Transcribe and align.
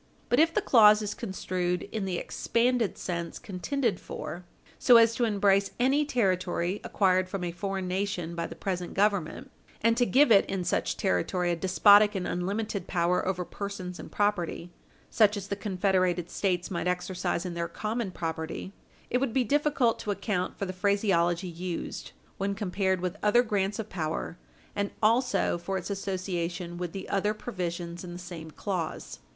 But 0.29 0.39
if 0.39 0.51
the 0.51 0.63
clause 0.63 1.03
is 1.03 1.13
construed 1.13 1.83
in 1.91 2.05
the 2.05 2.17
expanded 2.17 2.97
sense 2.97 3.37
contended 3.37 3.99
for, 3.99 4.45
so 4.79 4.97
as 4.97 5.13
to 5.13 5.25
embrace 5.25 5.69
any 5.79 6.05
territory 6.05 6.81
acquired 6.83 7.29
from 7.29 7.43
a 7.43 7.51
foreign 7.51 7.87
nation 7.87 8.33
by 8.33 8.47
the 8.47 8.55
present 8.55 8.95
Government 8.95 9.51
and 9.79 9.95
to 9.97 10.07
give 10.07 10.31
it 10.31 10.47
in 10.47 10.63
such 10.63 10.97
territory 10.97 11.51
a 11.51 11.55
despotic 11.55 12.15
and 12.15 12.27
unlimited 12.27 12.87
power 12.87 13.23
over 13.27 13.45
persons 13.45 13.99
and 13.99 14.11
property 14.11 14.71
such 15.11 15.37
as 15.37 15.49
the 15.49 15.55
confederated 15.55 16.31
States 16.31 16.71
might 16.71 16.87
exercise 16.87 17.45
in 17.45 17.53
their 17.53 17.67
common 17.67 18.09
property, 18.09 18.73
it 19.11 19.19
would 19.19 19.33
be 19.33 19.43
difficult 19.43 19.99
to 19.99 20.09
account 20.09 20.57
for 20.57 20.65
the 20.65 20.73
phraseology 20.73 21.47
used 21.47 22.11
when 22.39 22.55
compared 22.55 23.01
with 23.01 23.17
other 23.21 23.43
grants 23.43 23.77
of 23.77 23.87
power 23.87 24.39
and 24.75 24.89
also 25.03 25.59
for 25.59 25.77
its 25.77 25.91
association 25.91 26.79
with 26.79 26.91
the 26.91 27.07
other 27.07 27.35
provisions 27.35 28.03
in 28.03 28.13
the 28.13 28.17
same 28.17 28.49
clause. 28.49 29.19